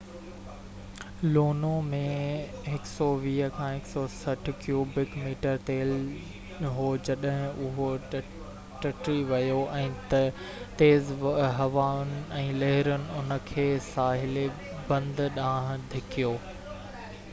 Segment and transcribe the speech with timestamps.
[1.33, 1.97] لونو ۾
[2.75, 5.91] 120–160 cubic metre تيل
[6.77, 7.89] هو جڏهن اهو
[8.85, 10.25] ٽٽي ويو ۽
[10.81, 11.11] تيز
[11.57, 12.11] هوائن
[12.41, 14.47] ۽ لهرن ان کي ساحلي
[14.91, 16.33] بند ڏانهن ڌڪيو